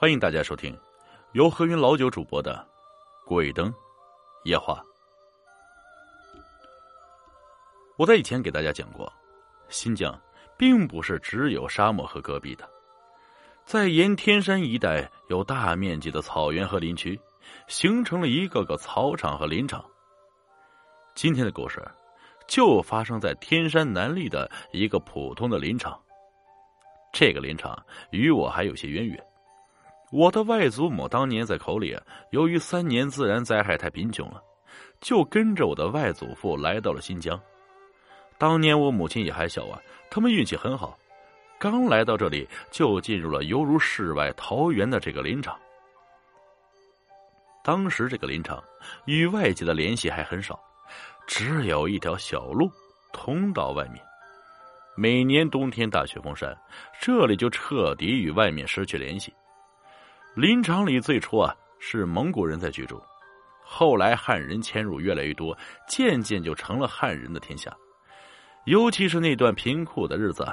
[0.00, 0.74] 欢迎大家收听
[1.32, 2.66] 由何云老九主播的
[3.28, 3.70] 《鬼灯
[4.44, 4.82] 夜话》。
[7.98, 9.12] 我在以前给大家讲过，
[9.68, 10.18] 新疆
[10.56, 12.66] 并不是只有沙漠和戈壁的，
[13.66, 17.20] 在沿天山一带有大面积的草原和林区，
[17.68, 19.84] 形成了一个个草场和林场。
[21.14, 21.86] 今天的故事
[22.48, 26.02] 就发生在天山南麓的一个普通的林场。
[27.12, 27.78] 这个林场
[28.12, 29.22] 与我还有些渊源。
[30.10, 31.96] 我的外祖母当年在口里，
[32.30, 34.42] 由于三年自然灾害太贫穷了，
[35.00, 37.40] 就跟着我的外祖父来到了新疆。
[38.36, 40.98] 当年我母亲也还小啊，他们运气很好，
[41.60, 45.56] 刚来到这里就进入了犹如世外桃源的这个林场。
[47.62, 48.60] 当时这个林场
[49.04, 50.58] 与外界的联系还很少，
[51.26, 52.68] 只有一条小路
[53.12, 54.02] 通到外面。
[54.96, 56.56] 每年冬天大雪封山，
[57.00, 59.32] 这里就彻底与外面失去联系。
[60.36, 63.02] 林场里最初啊是蒙古人在居住，
[63.64, 65.56] 后来汉人迁入越来越多，
[65.88, 67.76] 渐渐就成了汉人的天下。
[68.64, 70.46] 尤其是那段贫苦的日子，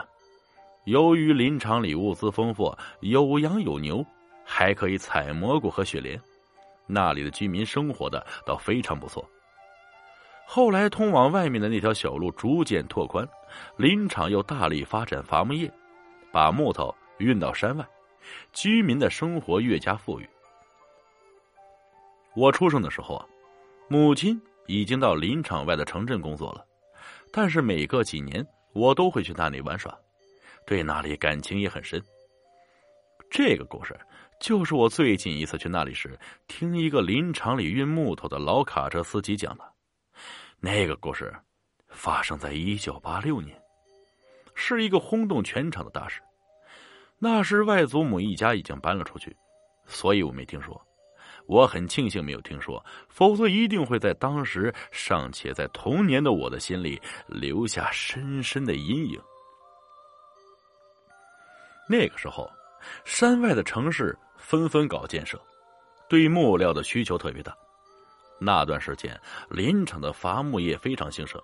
[0.86, 4.04] 由于林场里物资丰富，有羊有牛，
[4.44, 6.20] 还可以采蘑菇和雪莲，
[6.88, 9.23] 那里的居民生活的倒非常不错。
[10.48, 13.28] 后来，通往外面的那条小路逐渐拓宽，
[13.76, 15.72] 林场又大力发展伐木业，
[16.32, 17.86] 把木头运到山外，
[18.53, 20.30] 居民的生活越加富裕。
[22.36, 23.25] 我出生的时候啊，
[23.88, 26.66] 母亲已经到林场外的城镇工作了，
[27.31, 29.98] 但是每隔几年，我都会去那里玩耍，
[30.66, 32.02] 对那里感情也很深。
[33.30, 34.00] 这个故事
[34.39, 36.17] 就是我最近一次去那里时，
[36.48, 39.64] 听一个林场里运木头的老卡车司机讲的。
[40.59, 41.33] 那个故事
[41.89, 43.59] 发生在一九八六年，
[44.53, 46.22] 是一个轰动全场的大事。
[47.20, 49.36] 那时外祖母一家已经搬了出去，
[49.86, 50.80] 所以我没听说。
[51.48, 59.22] 我很庆幸没有听说，否则一定会在当时尚且在童年的我的心里留下深深的阴影。
[61.88, 62.52] 那个时候，
[63.05, 65.42] 山外的城市纷纷搞建设，
[66.10, 67.55] 对木料的需求特别大。
[68.39, 71.42] 那段时间，林场的伐木业非常兴盛。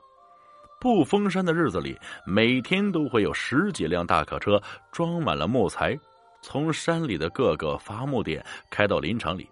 [0.84, 4.62] 不封山的日子里，每天都会有十几辆大客车
[4.92, 5.98] 装满了木材，
[6.42, 9.50] 从山里的各个伐木点开到林场里，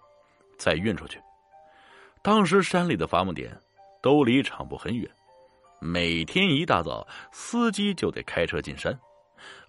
[0.58, 1.18] 再运出去。
[2.20, 3.58] 当时山里的伐木点
[4.02, 5.10] 都离场部很远，
[5.80, 8.94] 每天一大早，司机就得开车进山，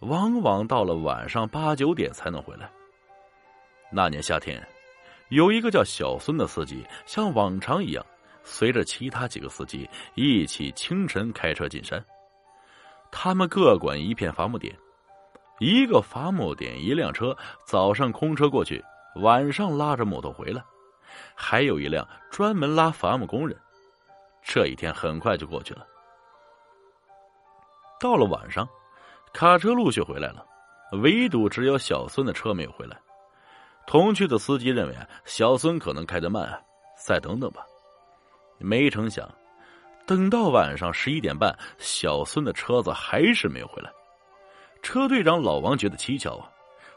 [0.02, 2.69] 往往到了晚上八九点才能回来。
[3.90, 4.62] 那年夏天。
[5.29, 8.06] 有一个叫小孙的司机，像往常一样，
[8.44, 12.04] 随着其他几个司机一起清晨开车进山。
[13.12, 14.76] 他们各管一片伐木点，
[15.59, 18.84] 一个伐木点一辆车，早上空车过去，
[19.18, 20.64] 晚上拉着木头回来，
[21.36, 23.58] 还有一辆专门拉伐木工人。
[24.42, 25.88] 这一天很快就过去了。
[28.00, 28.68] 到了晚上，
[29.32, 30.46] 卡车陆续回来了，
[31.02, 33.00] 唯独只有小孙的车没有回来。
[33.86, 36.62] 同去的司机认为啊，小孙可能开得慢，
[36.98, 37.66] 再等等吧。
[38.63, 39.29] 没成想，
[40.07, 43.91] 等到晚上十一点半，小孙的车子还是没有回来。
[44.81, 46.50] 车队长老王觉得蹊跷啊，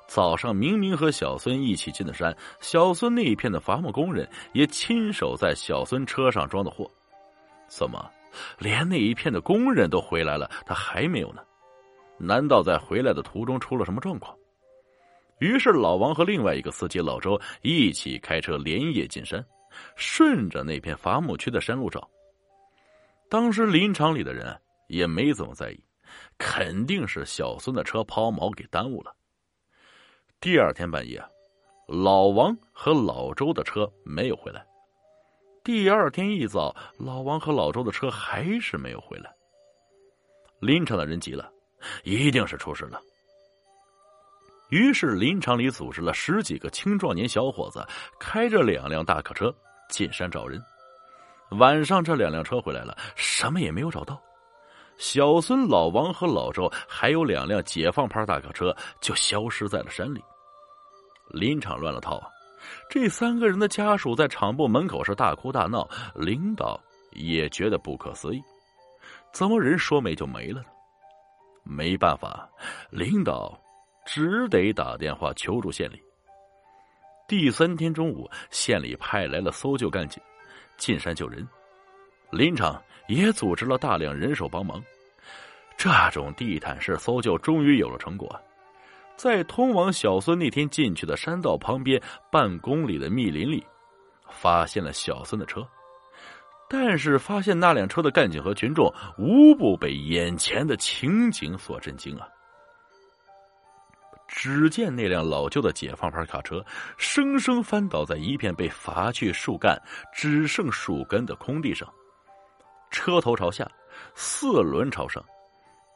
[0.06, 6.88] 早上明明和小孙一起进的山，小孙那一片的伐木工人也亲手在小孙车上装的货，
[7.66, 8.08] 怎么
[8.58, 11.42] 连那一片的工人都回来了，他还没有呢？
[12.18, 14.34] 难道在回来的途中出了什么状况？
[15.38, 19.44] 于是，老王和另外一个司机老周一起开车连夜进山，
[19.96, 22.08] 顺着那片伐木区的山路找。
[23.28, 24.56] 当时林场里的人
[24.88, 25.84] 也没怎么在意，
[26.38, 29.14] 肯定是小孙的车抛锚给耽误了。
[30.40, 31.20] 第二天半夜，
[31.88, 34.64] 老王和老周的车没有回来。
[35.64, 39.34] 第二天一早，老王和老周的车还是没有回来。
[40.60, 41.50] 林场的人急了，
[42.04, 43.00] 一定是出事了。
[44.68, 47.86] 于是林场里组织了十几个青壮年小伙子，
[48.18, 49.54] 开着两辆大客车
[49.88, 50.60] 进山找人。
[51.50, 54.20] 晚上这两辆车回来了，什么也没有找到。
[54.98, 60.20] 小孙、老王和老周还有两辆解放牌大客车就消失在了山里。
[61.28, 62.28] 林场乱了套啊！
[62.90, 66.80] 这三个人的家属在厂部门口是大哭大闹，领导
[67.12, 68.42] 也觉得不可思议：
[69.32, 70.66] 怎么人说没就没了呢？
[71.62, 72.48] 没办法，
[72.90, 73.56] 领导。
[74.06, 76.00] 只得打电话求助县里。
[77.28, 80.22] 第三天中午，县里派来了搜救干警，
[80.78, 81.46] 进山救人。
[82.30, 84.82] 林场也组织了大量人手帮忙。
[85.76, 88.40] 这种地毯式搜救终于有了成果。
[89.16, 92.00] 在通往小孙那天进去的山道旁边
[92.30, 93.64] 半公里的密林里，
[94.30, 95.66] 发现了小孙的车。
[96.68, 102.28] 但是，发现那辆车的干警和群众无不被眼前的情景所震惊啊！
[104.28, 106.64] 只见那辆老旧的解放牌卡车
[106.96, 109.80] 生生翻倒在一片被伐去树干、
[110.12, 111.88] 只剩树根的空地上，
[112.90, 113.70] 车头朝下，
[114.14, 115.24] 四轮朝上，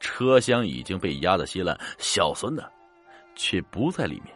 [0.01, 2.65] 车厢已经被压得稀烂，小孙呢，
[3.35, 4.35] 却不在里面。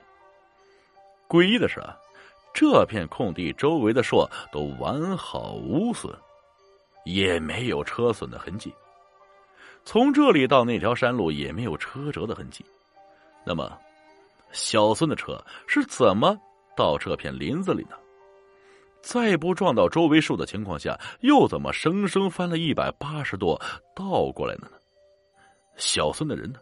[1.28, 1.96] 诡异的是啊，
[2.52, 6.14] 这片空地周围的树都完好无损。
[7.04, 8.72] 也没有车损的痕迹，
[9.84, 12.64] 从这里到那条山路也没有车辙的痕迹。
[13.44, 13.78] 那么，
[14.54, 15.36] 小孙的车
[15.66, 16.34] 是怎么
[16.74, 17.96] 到这片林子里呢？
[19.02, 23.60] 在不撞到周围树的情况下，又怎么生生翻了一百八十度
[23.94, 24.78] 倒过来的呢？
[25.76, 26.58] 小孙的人呢？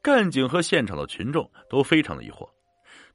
[0.00, 2.48] 干警和现场的群众都非常的疑惑，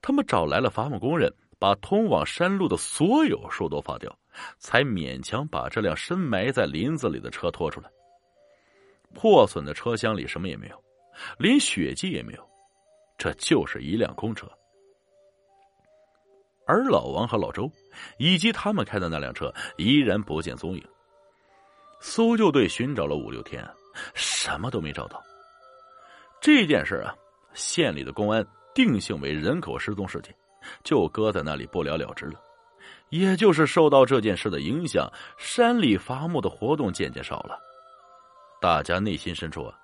[0.02, 4.14] 他们找来了伐木工人，把通往山路的所有树都伐掉。
[4.58, 7.90] 才勉强把这辆深埋在林子里的车拖出来。
[9.14, 10.84] 破损的车厢里什么也没有，
[11.38, 12.50] 连血迹也没有，
[13.24, 14.46] 这就是一辆空车。
[16.66, 17.72] 而老王和老周
[18.18, 20.84] 以及他们开的那辆车依然不见踪影。
[22.02, 23.66] 搜救队寻找了五六天，
[24.14, 25.24] 什么都没找到。
[26.42, 27.16] 这件事啊，
[27.54, 30.36] 县里的公安定性为人口失踪事件，
[30.84, 32.34] 就搁在那里不了了之了。
[33.08, 37.58] 也就是受到这件事的影响，山里伐木的活动渐渐少了，
[38.60, 39.80] 大家内心深处啊，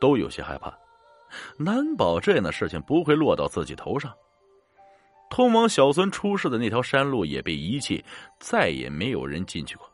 [0.00, 0.76] 都有些害怕，
[1.56, 4.12] 难保这样的事情不会落到自己头上。
[5.30, 8.04] 通往小孙出事的那条山路也被遗弃，
[8.38, 9.90] 再也没有人进去过。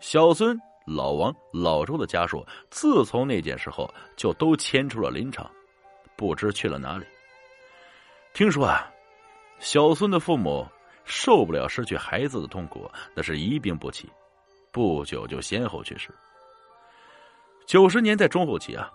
[0.00, 5.50] 小孙、老王、老周的家属自从那件事后，就都迁出了林场，
[6.16, 7.04] 不知去了哪里。
[8.34, 8.90] 听说啊，
[9.58, 10.66] 小孙的父母。
[11.08, 14.10] 受不了失去孩子的痛苦，那是一病不起，
[14.72, 16.10] 不久就先后去世。
[17.64, 18.90] 九十年代中后期啊，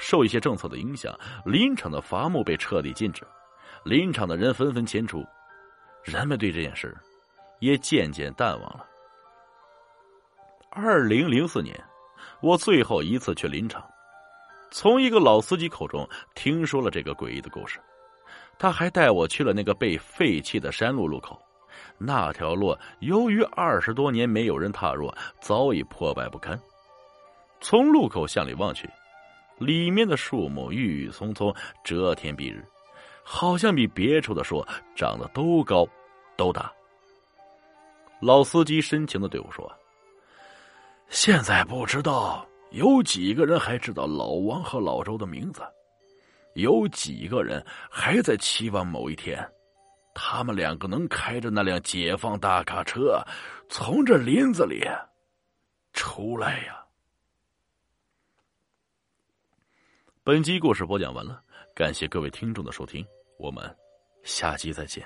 [0.00, 1.14] 受一些政策的影响，
[1.44, 3.22] 林场的伐木被彻底禁止，
[3.84, 5.22] 林场的人纷纷迁出，
[6.02, 6.96] 人们对这件事
[7.58, 8.86] 也渐渐淡忘了。
[10.70, 11.78] 二零零四年，
[12.40, 13.84] 我最后一次去林场，
[14.70, 17.78] 从一个老司机口中听说了这个诡异的故事，
[18.58, 21.40] 他还带我去了那个被废弃的山路路口。
[21.98, 26.58] 那条路由于二十多年没有人踏入，早已破败不堪。
[27.60, 28.88] 从路口向里望去，
[29.60, 31.54] 里面的树木郁郁葱葱，
[31.84, 32.64] 遮天蔽日，
[33.22, 34.66] 好像比别处的树
[34.96, 35.86] 长得都高
[36.34, 36.72] 都大。
[38.20, 39.70] 老司机深情的对我说
[41.10, 45.62] ：“现在不知道有几个人还知道老王和老周的名字，
[46.54, 49.38] 有几个人还在期望某一天。”
[50.12, 53.22] 他们两个能开着那辆解放大卡车，
[53.68, 54.82] 从这林子里
[55.92, 56.84] 出来呀！
[60.22, 61.42] 本集故事播讲完了，
[61.74, 63.02] 感谢各位听众的收听，
[63.38, 63.64] 我们
[64.22, 65.02] 下集再见。